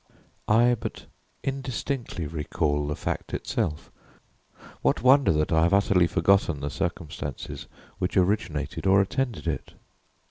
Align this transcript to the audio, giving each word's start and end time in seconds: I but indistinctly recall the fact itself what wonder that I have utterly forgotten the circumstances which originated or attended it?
I 0.47 0.73
but 0.79 1.05
indistinctly 1.43 2.25
recall 2.25 2.87
the 2.87 2.95
fact 2.95 3.35
itself 3.35 3.91
what 4.81 5.03
wonder 5.03 5.31
that 5.33 5.51
I 5.51 5.61
have 5.61 5.75
utterly 5.75 6.07
forgotten 6.07 6.59
the 6.59 6.71
circumstances 6.71 7.67
which 7.99 8.17
originated 8.17 8.87
or 8.87 8.99
attended 8.99 9.45
it? 9.45 9.75